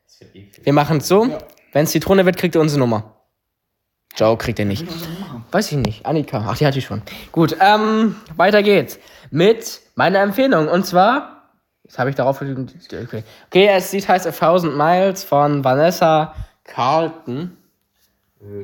[0.06, 0.66] Das wird eklig.
[0.66, 1.26] wir machen es so.
[1.26, 1.40] Ja.
[1.74, 3.16] Wenn es Zitrone wird, kriegt ihr unsere Nummer.
[4.16, 4.86] Joe kriegt ihr nicht.
[5.52, 6.06] Weiß ich nicht.
[6.06, 6.46] Annika.
[6.48, 7.02] Ach, die hatte ich schon.
[7.32, 9.00] Gut, ähm, weiter geht's.
[9.32, 10.68] Mit meiner Empfehlung.
[10.68, 11.52] Und zwar.
[11.84, 12.42] Jetzt habe ich darauf.
[12.42, 13.24] Okay.
[13.48, 17.58] okay, es Lied heißt A Thousand Miles von Vanessa Carlton.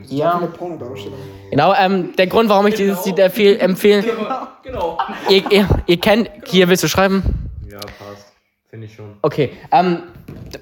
[0.07, 0.37] Ja.
[0.37, 1.15] Viele Pornodarsteller.
[1.49, 4.05] Genau, ähm, der Grund, warum ich dieses Lied empfehl, empfehlen.
[4.63, 4.97] Genau.
[5.29, 6.27] Ihr, ihr, ihr kennt.
[6.47, 7.21] Hier willst du schreiben?
[7.69, 8.33] Ja, passt.
[8.67, 9.15] Finde ich schon.
[9.21, 10.01] Okay, ähm,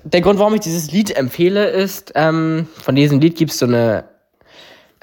[0.04, 3.66] der Grund, warum ich dieses Lied empfehle, ist, ähm, von diesem Lied gibt es so
[3.66, 4.04] eine.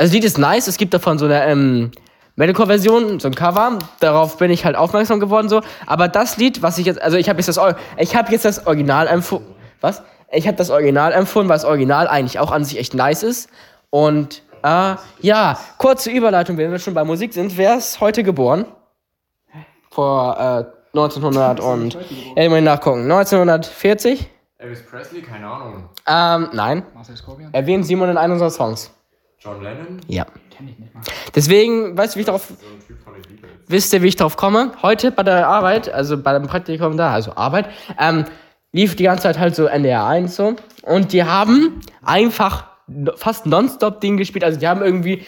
[0.00, 1.90] Also, das Lied ist nice, es gibt davon so eine, ähm,
[2.36, 3.78] Metalcore-Version, so ein Cover.
[4.00, 5.60] Darauf bin ich halt aufmerksam geworden, so.
[5.86, 8.46] Aber das Lied, was ich jetzt, also ich habe jetzt das, Eu- ich habe jetzt
[8.46, 9.44] das Original empfohlen.
[9.82, 10.02] Was?
[10.32, 13.50] Ich habe das Original empfohlen, weil das Original eigentlich auch an sich echt nice ist.
[13.90, 17.58] Und, äh, ja, kurze Überleitung, wenn wir schon bei Musik sind.
[17.58, 18.64] Wer ist heute geboren?
[19.90, 21.94] Vor, äh, 1900 und,
[22.36, 24.30] ja, ich muss nachgucken, 1940?
[24.58, 25.88] Elvis Presley, keine Ahnung.
[26.06, 26.84] Ähm, nein.
[26.94, 27.52] Marcel Scorpion?
[27.52, 28.90] Erwähnt Simon in einem unserer Songs.
[29.42, 30.00] John Lennon?
[30.06, 30.26] Ja.
[30.50, 31.02] Kenn ich nicht mal.
[31.34, 32.54] Deswegen, weißt du, wie ich darauf, So
[33.68, 34.72] wisst ihr, wie ich darauf komme?
[34.82, 38.26] Heute bei der Arbeit, also bei dem Praktikum da, also Arbeit, ähm,
[38.72, 40.56] lief die ganze Zeit halt so NDR 1 so.
[40.82, 42.66] Und die haben einfach
[43.16, 44.44] fast nonstop Ding gespielt.
[44.44, 45.24] Also die haben irgendwie,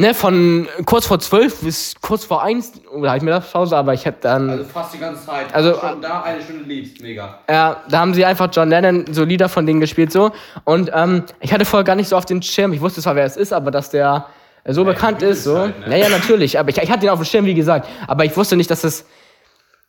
[0.00, 4.20] ne, von kurz vor zwölf bis kurz vor eins, oder halt Mittagspause, aber ich hab
[4.22, 4.50] dann.
[4.50, 5.54] Also fast die ganze Zeit.
[5.54, 7.00] Also- Stunde da, eine Stunde liebst.
[7.02, 7.38] Mega.
[7.48, 10.32] Ja, da haben sie einfach John Lennon so Lieder von denen gespielt so.
[10.64, 12.72] Und ähm, ich hatte vorher gar nicht so auf den Schirm.
[12.72, 14.26] Ich wusste zwar, wer es ist, aber dass der
[14.66, 15.58] so bekannt ist, so.
[15.58, 15.88] halt, ne?
[15.88, 16.58] Naja, natürlich.
[16.58, 17.88] Aber ich, ich hatte ihn auf dem Schirm, wie gesagt.
[18.06, 19.06] Aber ich wusste nicht, dass es.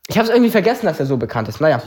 [0.08, 1.62] Ich habe es irgendwie vergessen, dass er so bekannt ist.
[1.62, 1.82] Naja.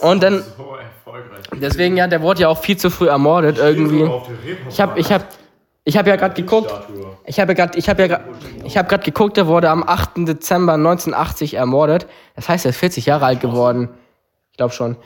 [0.00, 1.44] Und dann- So erfolgreich.
[1.60, 4.08] Deswegen, ja, der wurde ja auch viel zu früh ermordet irgendwie.
[4.68, 5.24] Ich habe ich hab,
[5.90, 6.72] ich hab ja gerade geguckt.
[7.26, 8.22] Ich habe ja gerade ich habe ja grad,
[8.64, 10.10] ich habe gerade geguckt, der wurde am 8.
[10.28, 12.06] Dezember 1980 ermordet.
[12.36, 13.88] Das heißt, er ist 40 Jahre alt geworden.
[14.52, 14.96] Ich glaube schon.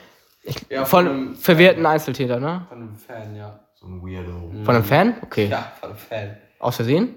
[0.43, 2.65] Ich, Ja, von, von einem- verwirrten Einzeltäter, ne?
[2.69, 3.59] Von einem Fan, ja.
[3.73, 4.51] So ein Weirdo.
[4.63, 5.15] Von einem Fan?
[5.23, 5.47] Okay.
[5.47, 6.37] Ja, von einem Fan.
[6.59, 7.15] Aus Versehen?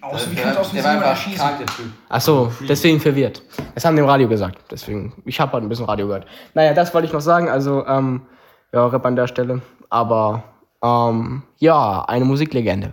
[0.00, 1.38] Aus, wie der, kannst du aus der dem war Zimmer einfach erschießen?
[1.38, 1.86] krank, der Typ.
[2.08, 3.42] Ach so, deswegen verwirrt.
[3.74, 4.58] Das haben die im Radio gesagt.
[4.70, 6.26] Deswegen, ich habe halt ein bisschen Radio gehört.
[6.54, 7.48] Naja, das wollte ich noch sagen.
[7.48, 8.22] Also, ähm,
[8.72, 9.62] ja, Rap an der Stelle.
[9.90, 10.42] Aber,
[10.82, 12.92] ähm, ja, eine Musiklegende.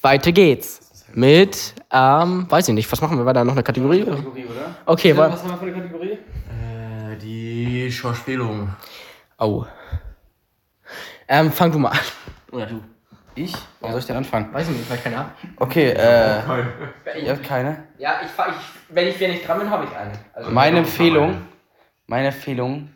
[0.00, 0.84] Weiter geht's.
[1.14, 3.24] Mit, ähm, weiß ich nicht, was machen wir?
[3.24, 4.04] War da noch eine Kategorie?
[4.04, 4.74] Kategorie, oder?
[4.84, 6.12] Okay, wa- Was haben wir für eine Kategorie?
[6.12, 8.68] Äh, die Schauspielung.
[9.38, 9.64] Oh.
[11.26, 11.98] Ähm, fang du mal an.
[12.52, 12.82] Oder du.
[13.34, 13.54] Ich?
[13.80, 14.52] Warum soll ich denn anfangen?
[14.52, 15.30] Weiß ich nicht, vielleicht keine Ahnung.
[15.56, 17.22] Okay, äh.
[17.24, 17.84] Ihr habt keine?
[17.98, 18.64] Ja, ich, ich,
[18.94, 20.12] wenn ich hier nicht dran bin, habe ich eine.
[20.34, 21.42] Also, Meine Empfehlung,
[22.06, 22.90] meine Empfehlung,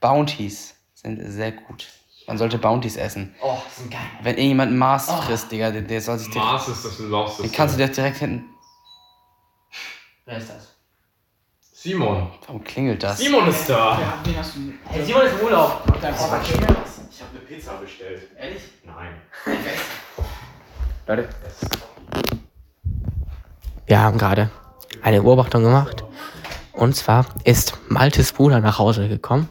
[0.00, 1.86] Bounties sind sehr gut.
[2.26, 3.34] Man sollte Bounties essen.
[3.40, 4.00] oh, sind geil.
[4.22, 7.42] Wenn irgendjemand Mars frisst, Digga, der, der soll sich direkt, Mars ist das Lost.
[7.42, 8.44] den kannst du dir direkt hinten.
[10.24, 10.74] Wer ist das?
[11.60, 12.28] Simon.
[12.46, 13.18] Warum klingelt das?
[13.18, 14.00] Simon ist da.
[14.00, 14.72] Ja, den hast du.
[14.86, 15.82] Hey, Simon ist im Urlaub.
[15.86, 18.22] Ich habe eine Pizza bestellt.
[18.36, 18.62] Ehrlich?
[18.84, 19.14] Nein.
[21.06, 21.28] Leute.
[23.86, 24.50] Wir haben gerade
[25.02, 26.02] eine Beobachtung gemacht.
[26.72, 29.48] Und zwar ist Maltes Bruder nach Hause gekommen.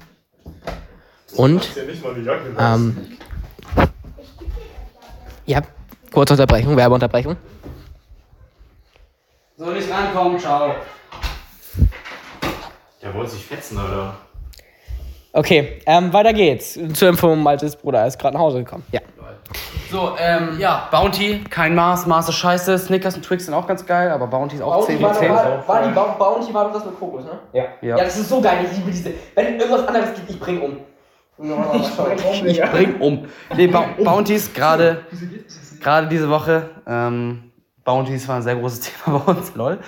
[1.37, 1.69] Und,
[2.59, 3.17] ähm,
[5.45, 5.61] ja,
[6.13, 7.35] kurze Unterbrechung, Werbeunterbrechung.
[9.57, 10.75] So nicht rankommen, ciao.
[13.01, 14.15] Der wollte sich fetzen, oder?
[15.33, 16.79] Okay, ähm, weiter geht's.
[16.93, 18.83] Zur Info, Maltes Bruder ist gerade nach Hause gekommen.
[18.91, 19.01] Ja.
[19.91, 23.85] So, ähm, ja, Bounty, kein Mars, Mars ist scheiße, Snickers und Twix sind auch ganz
[23.85, 25.29] geil, aber Bounty ist auch 10 von 10.
[25.29, 27.39] war die Bounty war doch das mit Kokos, ne?
[27.53, 27.63] Ja.
[27.81, 27.97] Ja.
[27.97, 28.65] Ja, das ist so geil.
[28.69, 29.11] Ich liebe diese.
[29.35, 30.77] Wenn irgendwas anderes gibt, ich bring um.
[31.37, 33.27] Ich bring um.
[33.55, 35.05] Nee, Bou- Bounties, gerade
[35.81, 37.51] gerade diese Woche, ähm,
[37.83, 39.79] Bounties war ein sehr großes Thema bei uns, lol.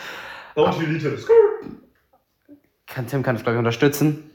[0.55, 1.17] Bounty Elite.
[2.85, 4.29] Kann, Tim kann das, glaube ich, unterstützen.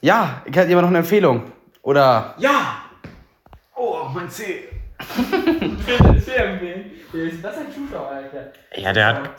[0.00, 1.52] Ja, hat jemand noch eine Empfehlung?
[1.82, 2.82] Oder Ja!
[3.76, 4.64] Oh, mein Zeh.
[7.12, 8.52] Ist das ein Zuschauer, Alter?
[8.76, 9.30] Ja, der hat.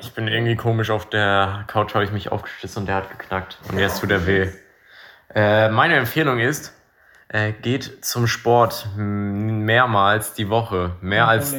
[0.00, 3.58] Ich bin irgendwie komisch auf der Couch, habe ich mich aufgestützt und der hat geknackt.
[3.70, 4.48] Und jetzt tut er weh.
[5.36, 6.72] Äh, meine Empfehlung ist,
[7.28, 10.92] äh, geht zum Sport mehrmals die Woche.
[11.02, 11.54] Mehr als,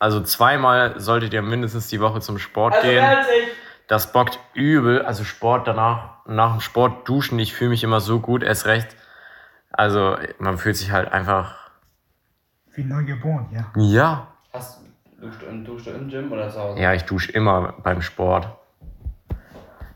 [0.00, 3.04] also zweimal solltet ihr mindestens die Woche zum Sport Also gehen.
[3.86, 5.02] Das bockt übel.
[5.02, 8.96] Also Sport danach, nach dem Sport duschen, ich fühle mich immer so gut, erst recht.
[9.70, 11.70] Also man fühlt sich halt einfach,
[12.74, 13.70] Wie neu geboren, ja.
[13.76, 14.26] ja.
[14.52, 14.80] hast
[15.20, 16.80] duschst du, im, duschst du im Gym oder zu Hause?
[16.80, 18.48] Ja, ich dusche immer beim Sport.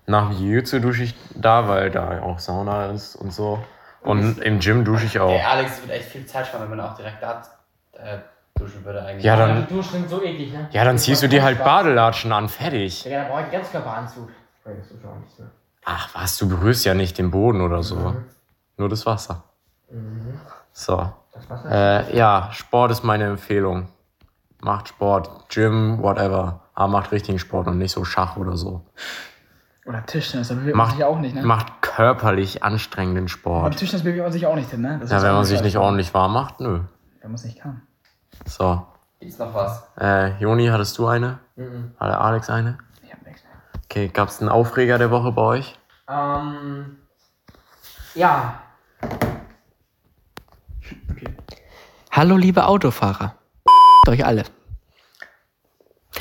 [0.07, 3.63] Nach dem Jiu-Jitsu dusche ich da, weil da auch Sauna ist und so.
[4.03, 5.45] Und im Gym dusche ich Ey, auch.
[5.45, 7.43] Alex, es wird echt viel Zeit sparen, wenn man auch direkt da
[7.93, 8.19] äh,
[8.55, 9.25] duschen würde eigentlich.
[9.25, 10.69] Ja, dann, Die Duschen sind so eklig, ne?
[10.71, 13.05] ja, dann ziehst du dir halt Badelatschen an, fertig.
[13.05, 14.29] Ja, da brauche ich einen Ganzkörperanzug.
[14.67, 15.49] Nee, das ist auch nichts mehr.
[15.87, 18.17] Ach was, du berührst ja nicht den Boden oder so.
[18.77, 19.45] Nur das Wasser.
[20.73, 21.13] So.
[21.33, 21.71] Das Wasser?
[22.11, 23.89] Äh, ja, Sport ist meine Empfehlung.
[24.61, 26.61] Macht Sport, Gym, whatever.
[26.75, 28.83] Aber macht richtigen Sport und nicht so Schach oder so.
[29.87, 31.43] Oder Tischtennis, da bewegt man Macht, sich auch nicht, ne?
[31.43, 33.77] macht körperlich anstrengenden Beim Sport.
[33.77, 34.99] Tischtennis bewegt man sich auch nicht hin, ne?
[35.01, 36.81] Das Ja, ist wenn man sich nicht ordentlich warm macht, nö.
[37.21, 37.83] Wenn man es nicht kann.
[38.47, 38.87] So.
[39.21, 39.85] Gibt's noch was?
[40.01, 41.39] Äh, Joni, hattest du eine?
[41.57, 41.93] Mhm.
[42.01, 42.79] Hatte Alex eine?
[43.03, 43.43] Ich hab nichts.
[43.85, 45.79] Okay, gab's einen Aufreger der Woche bei euch?
[46.09, 46.97] Ähm.
[48.15, 48.61] Ja.
[52.11, 53.35] Hallo, liebe Autofahrer.
[54.09, 54.45] Euch alle.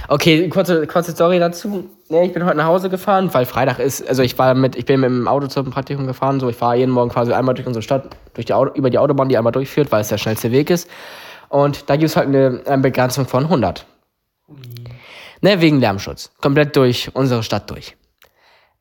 [0.07, 1.89] Okay, kurze, kurze Story dazu.
[2.09, 4.07] Nee, ich bin heute nach Hause gefahren, weil Freitag ist.
[4.07, 6.39] Also ich war mit, ich bin mit dem Auto zum Praktikum gefahren.
[6.39, 8.97] So, ich fahre jeden Morgen quasi einmal durch unsere Stadt, durch die Auto, über die
[8.97, 10.89] Autobahn, die einmal durchführt, weil es der schnellste Weg ist.
[11.49, 13.85] Und da gibt es halt eine, eine Begrenzung von 100.
[15.41, 16.31] Ne, wegen Lärmschutz.
[16.41, 17.95] Komplett durch unsere Stadt durch.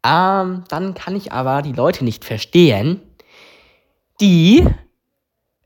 [0.04, 3.00] Ähm, dann kann ich aber die Leute nicht verstehen,
[4.20, 4.66] die.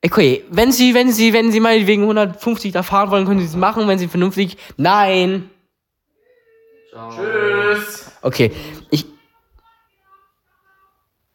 [0.07, 3.47] Okay, wenn sie, wenn sie, wenn sie mal wegen 150 da fahren wollen, können sie
[3.47, 4.57] es machen, wenn sie vernünftig.
[4.77, 5.51] Nein!
[7.11, 8.12] Tschüss!
[8.23, 8.53] Okay,
[8.90, 9.05] ich.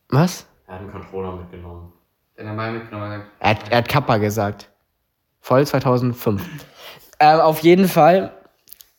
[0.10, 0.46] Was?
[0.68, 1.92] Er hat einen Controller mitgenommen.
[2.38, 3.24] Den wir mitgenommen.
[3.40, 4.70] Er hat, er hat Kappa gesagt.
[5.42, 6.42] Voll 2005.
[7.20, 8.32] Ähm, auf jeden Fall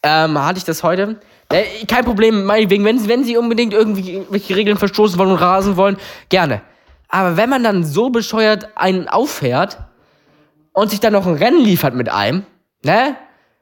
[0.03, 1.21] ähm, hatte ich das heute.
[1.49, 5.77] Äh, kein Problem, meinetwegen, wenn, wenn sie unbedingt irgendwie irgendwelche Regeln verstoßen wollen und rasen
[5.77, 5.97] wollen,
[6.29, 6.63] gerne.
[7.13, 9.79] Aber wenn man dann so bescheuert einen auffährt
[10.73, 12.45] und sich dann noch ein Rennen liefert mit einem,
[12.83, 13.15] ne?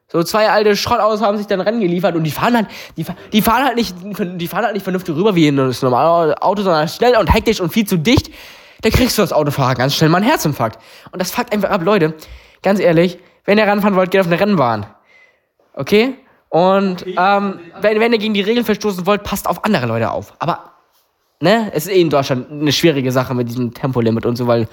[0.06, 3.42] So zwei alte Schrottautos haben sich dann Rennen geliefert und die fahren halt, die, die
[3.42, 6.88] fahren halt nicht, die fahren halt nicht vernünftig rüber wie in das normale Auto, sondern
[6.88, 8.30] schnell und hektisch und viel zu dicht.
[8.82, 10.80] Da kriegst du als Autofahrer ganz schnell mal einen Herzinfarkt.
[11.12, 12.14] Und das fuckt einfach ab, Leute.
[12.62, 14.86] Ganz ehrlich, wenn ihr ranfahren wollt, geht auf eine Rennbahn.
[15.74, 16.14] Okay?
[16.48, 20.34] Und ähm, wenn, wenn ihr gegen die Regeln verstoßen wollt, passt auf andere Leute auf.
[20.40, 20.72] Aber,
[21.40, 24.68] ne, es ist eh in Deutschland eine schwierige Sache mit diesem Tempolimit und so, weil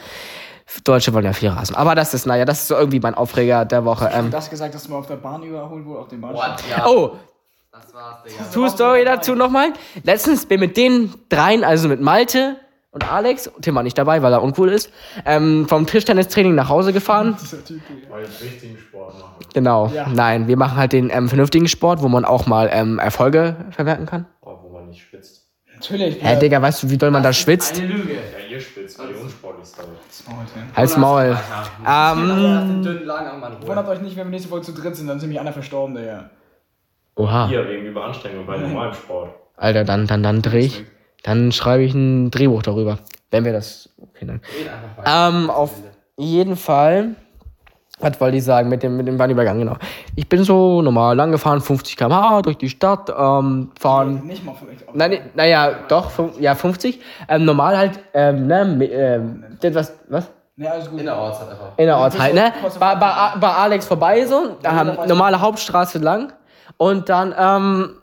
[0.84, 1.76] Deutsche wollen ja viel rasen.
[1.76, 4.10] Aber das ist, naja, das ist so irgendwie mein Aufreger der Woche.
[4.14, 6.60] Ähm, das gesagt, dass du mal auf der Bahn überholt wurde, auf dem Bahnsteig.
[6.70, 6.86] Ja.
[6.88, 7.16] oh,
[7.72, 8.44] Das war's, Digga.
[8.54, 9.70] True Story dazu nochmal.
[10.04, 12.58] Letztens bin mit den dreien, also mit Malte
[12.92, 14.92] und Alex, Tim war nicht dabei, weil er uncool ist,
[15.26, 17.38] ähm, vom Tischtennistraining nach Hause gefahren.
[18.10, 19.36] Weil ich richtigen Sport mache.
[19.54, 19.88] Genau.
[19.94, 20.08] Ja.
[20.10, 24.06] Nein, wir machen halt den ähm, vernünftigen Sport, wo man auch mal ähm, Erfolge verwerten
[24.06, 24.26] kann.
[24.42, 25.37] Oh, wo man nicht schwitzt.
[25.80, 26.24] Natürlich.
[26.24, 27.78] Hä, Digga, weißt du, wie doll man da schwitzt?
[27.78, 28.14] Lüge.
[28.14, 29.86] Ja, ihr schwitzt, weil ihr unsportlich seid.
[30.76, 31.38] Halt's Maul.
[31.88, 32.84] Ähm.
[33.62, 35.96] Wundert euch nicht, wenn wir nächste Folge zu dritt sind, dann sind nämlich einer verstorben,
[35.96, 36.30] Digga.
[37.16, 37.50] oha.
[37.52, 39.30] Ihr wegen Überanstrengung bei normalem Sport.
[39.56, 40.84] Alter, dann, dann, dann dreh ich.
[41.24, 43.00] Dann schreibe ich ein Drehbuch darüber.
[43.32, 43.90] Wenn wir das.
[44.02, 44.42] Okay, dann.
[45.06, 45.72] Ähm, auf
[46.18, 47.16] jeden Fall.
[48.00, 49.76] Was wollte ich sagen mit dem, mit dem Bahnübergang, genau.
[50.16, 54.22] Ich bin so normal lang gefahren, 50 km/h durch die Stadt, ähm, fahren.
[54.24, 54.94] Nicht mal vielleicht.
[54.94, 57.00] Nein, nee, naja, doch, ja, 50.
[57.28, 60.32] Ähm, normal halt, ähm, ne, ähm, das was, was?
[60.58, 61.00] Ne, alles gut.
[61.00, 61.78] Innerorts hat einfach.
[61.78, 62.54] Innerorts halt, ne?
[62.80, 66.34] Bei, bei, bei Alex vorbei so, ähm, normale Hauptstraße lang.
[66.78, 67.96] Und dann, ähm,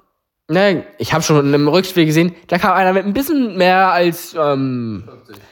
[0.49, 4.35] ne, ich habe schon im Rückspiel gesehen, da kam einer mit ein bisschen mehr als
[4.35, 5.09] ähm,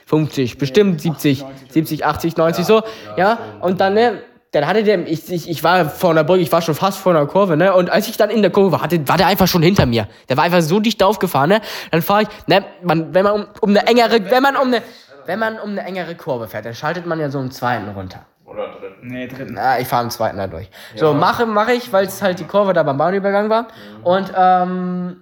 [0.06, 2.82] 50, bestimmt 70, 70, 80, 90 so,
[3.16, 3.38] ja.
[3.60, 4.20] Und dann, ne,
[4.52, 7.14] dann hatte der, ich, ich, ich war vor einer Brücke, ich war schon fast vor
[7.14, 7.74] einer Kurve, ne?
[7.74, 10.08] Und als ich dann in der Kurve war, hatte, war der einfach schon hinter mir.
[10.28, 11.60] Der war einfach so dicht aufgefahren, ne?
[11.90, 14.82] Dann fahre ich, ne, man, wenn man um, um eine engere, wenn man um eine,
[15.24, 18.26] wenn man um eine engere Kurve fährt, dann schaltet man ja so im zweiten runter.
[18.44, 19.06] Oder dritten.
[19.06, 19.54] Nee, dritten.
[19.54, 20.68] Na, ich fahre im zweiten da durch.
[20.96, 23.68] So, mache mache ich, weil es halt die Kurve da beim Bahnübergang war.
[24.02, 25.16] Und ähm,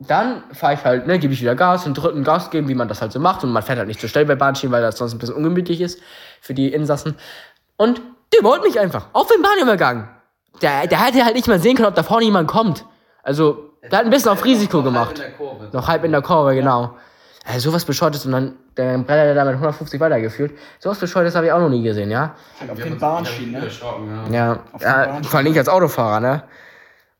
[0.00, 2.88] dann fahre ich halt, ne, gebe ich wieder Gas und dritten Gas geben, wie man
[2.88, 3.42] das halt so macht.
[3.42, 5.80] Und man fährt halt nicht so schnell bei Bahnschienen, weil das sonst ein bisschen ungemütlich
[5.80, 5.98] ist
[6.42, 7.14] für die Insassen.
[7.78, 9.06] Und der überholt mich einfach.
[9.12, 10.08] Auf dem Bahnübergang.
[10.62, 12.84] Der, der hätte halt nicht mal sehen können, ob da vorne jemand kommt.
[13.22, 15.18] Also, der hat ein bisschen auf Risiko gemacht.
[15.18, 15.68] In der Kurve.
[15.72, 16.96] Noch halb in der Kurve, genau.
[17.46, 20.52] Ja, sowas Bescheuertes und dann, dann brennt er da mit 150 weitergeführt.
[20.78, 22.34] Sowas Bescheuertes habe ich auch noch nie gesehen, ja.
[22.60, 23.68] Halt auf den Bahnschienen, ne?
[24.30, 24.58] Ja.
[24.80, 26.44] Ja, den ja vor allem ich als Autofahrer, ne?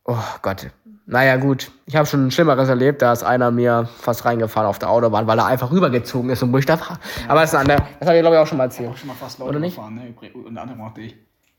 [0.04, 0.66] Oh Gott.
[1.06, 1.70] Naja, gut.
[1.86, 3.02] Ich habe schon Schlimmeres erlebt.
[3.02, 6.52] Da ist einer mir fast reingefahren auf der Autobahn, weil er einfach rübergezogen ist und
[6.52, 6.98] wo ich da war.
[7.28, 7.86] Aber das ist ein anderer.
[8.00, 8.90] Das habe ich, glaube ich, auch schon mal erzählt.
[8.90, 9.76] Auch schon mal fast Leute Oder nicht?
[9.76, 10.14] gefahren, ne?
[10.32, 11.14] Unter anderem auch dich.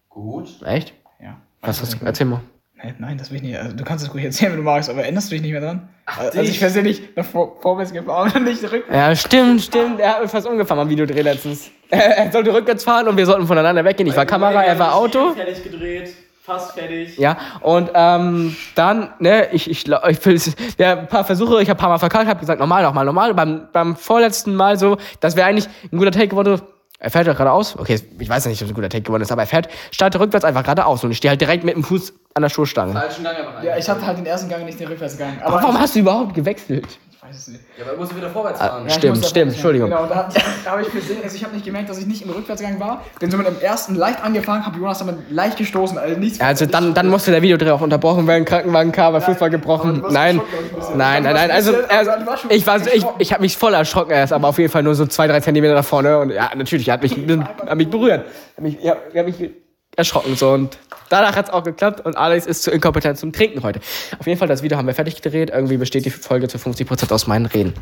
[0.09, 0.49] Gut.
[0.65, 0.93] Echt?
[1.21, 1.37] Ja.
[1.61, 2.05] Was hast du?
[2.05, 2.41] Erzähl mal.
[2.83, 3.57] Nee, nein, das will ich nicht.
[3.57, 5.61] Also, du kannst es ruhig erzählen, wenn du magst, aber erinnerst du dich nicht mehr
[5.61, 5.87] dran?
[6.05, 6.51] also dich.
[6.51, 8.83] ich versehentlich nach vor, vorwärts gefahren und nicht zurück.
[8.91, 9.99] Ja, stimmt, stimmt.
[9.99, 11.71] Er hat mich fast umgefahren am Videodreh letztens.
[11.89, 14.07] er sollte rückwärts fahren und wir sollten voneinander weggehen.
[14.07, 15.33] Ich war Kamera, er war Auto.
[15.33, 16.13] Fertig gedreht,
[16.45, 17.17] fast fertig.
[17.17, 20.41] Ja, und ähm, dann, ne, ich, ich, ich will,
[20.77, 23.33] ja, ein paar Versuche, ich habe ein paar Mal verkackt, habe gesagt, normal, nochmal, normal.
[23.33, 26.61] Beim, beim vorletzten Mal so, das wäre eigentlich ein guter Take geworden.
[26.97, 27.77] Er fährt ja geradeaus.
[27.77, 29.67] Okay, ich weiß ja nicht, ob es ein guter Take geworden ist, aber er fährt,
[29.91, 32.93] startet rückwärts einfach geradeaus und ich stehe halt direkt mit dem Fuß an der Stoßstange.
[32.93, 33.65] Falschen Gang aber rein.
[33.65, 35.41] Ja, ich hatte halt den ersten Gang nicht den Rückwärtsgang.
[35.43, 36.87] Aber warum hast du überhaupt gewechselt?
[37.27, 37.61] Ich weiß es nicht.
[37.77, 38.81] Ja, aber er muss wieder vorwärts Ah, fahren.
[38.83, 39.89] Ja, ich Stimmt, musste stimmt, Entschuldigung.
[39.89, 40.29] Genau, da,
[40.63, 43.03] da habe ich gesehen, also ich habe nicht gemerkt, dass ich nicht im Rückwärtsgang war.
[43.19, 45.97] Bin so mit dem ersten leicht angefangen, habe Jonas damit leicht gestoßen.
[45.97, 49.21] Also, nichts Ja, also dann, dann musste der Videodreh auch unterbrochen werden, Krankenwagen kam, mein
[49.21, 49.95] Fuß war aber gebrochen.
[49.95, 50.39] du warst Nein,
[50.75, 50.97] bisschen.
[50.97, 51.51] nein, nein, nein.
[51.51, 54.71] Also, also also, ich war, ich, ich habe mich voll erschrocken erst, aber auf jeden
[54.71, 57.13] Fall nur so zwei, drei Zentimeter nach vorne und ja, natürlich, er hat mich,
[57.65, 58.25] hat mich berührt.
[58.55, 59.49] Hat mich, ja, er hat mich
[59.95, 60.77] erschrocken so und
[61.09, 63.79] danach hat es auch geklappt und Alex ist zu inkompetent zum Trinken heute.
[64.19, 65.49] Auf jeden Fall, das Video haben wir fertig gedreht.
[65.49, 67.73] Irgendwie besteht die Folge zu 50% aus meinen Reden.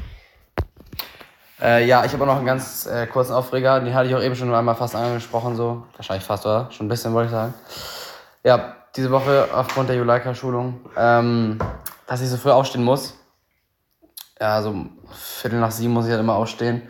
[1.62, 3.80] Äh, ja, ich habe auch noch einen ganz äh, kurzen Aufreger.
[3.80, 5.84] Den hatte ich auch eben schon einmal fast angesprochen, so.
[5.96, 6.70] Wahrscheinlich fast, oder?
[6.72, 7.54] Schon ein bisschen, wollte ich sagen.
[8.44, 11.60] Ja, diese Woche aufgrund der Juleika-Schulung, ähm,
[12.06, 13.16] dass ich so früh aufstehen muss.
[14.40, 14.76] Ja, so
[15.14, 16.82] Viertel nach sieben muss ich halt immer aufstehen.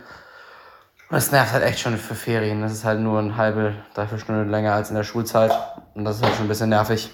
[1.13, 2.63] Und das nervt halt echt schon für Ferien.
[2.63, 5.52] Das ist halt nur eine halbe, dreiviertel Stunde länger als in der Schulzeit.
[5.93, 7.12] Und das ist halt schon ein bisschen nervig.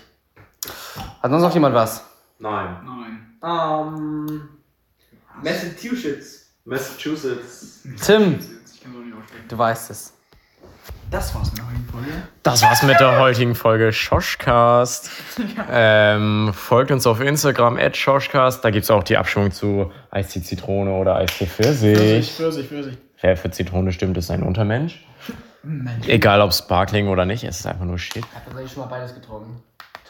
[1.21, 2.05] Hat sonst noch jemand was?
[2.39, 2.77] Nein.
[2.85, 3.39] Nein.
[3.43, 4.49] Ähm.
[5.43, 6.45] Massachusetts.
[6.63, 7.81] Massachusetts.
[8.01, 8.39] Tim,
[8.73, 9.45] Ich kann so nicht aussprechen.
[9.49, 10.13] du weißt es.
[11.11, 12.11] Das war's mit der heutigen Folge.
[12.43, 15.09] Das war's mit der heutigen Folge Schoschcast.
[15.69, 18.63] ähm, folgt uns auf Instagram at Schoschcast.
[18.63, 22.31] Da gibt's auch die Abstimmung zu Eistee Zitrone oder Eistee Pfirsich, Pfirsich.
[22.31, 22.97] Pfirsich, Pfirsich.
[23.21, 25.05] Wer für Zitrone stimmt, ist ein Untermensch.
[25.63, 26.07] Mensch.
[26.07, 28.17] Egal ob Sparkling oder nicht, es ist einfach nur Shit.
[28.17, 29.61] Ich habe tatsächlich schon mal beides getrunken.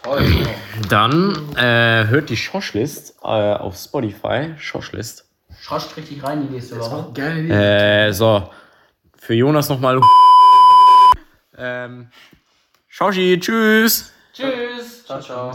[0.03, 0.47] Toll.
[0.87, 4.53] Dann äh, hört die Schoshlist äh, auf Spotify.
[4.57, 5.25] Schoshlist.
[5.59, 7.09] Schoscht richtig rein die nächste Woche.
[7.11, 7.49] Idee.
[7.49, 8.49] Äh, so.
[9.17, 9.99] Für Jonas nochmal.
[11.57, 12.09] Ähm.
[12.87, 14.11] Schoschi, tschüss.
[14.33, 15.05] Tschüss.
[15.05, 15.51] Ciao, ciao.